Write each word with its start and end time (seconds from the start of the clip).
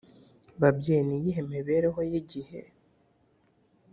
Babyeyi 0.61 1.03
ni 1.07 1.15
iyihe 1.19 1.41
mibereho 1.51 1.99
y 2.11 2.13
igihe 2.21 2.59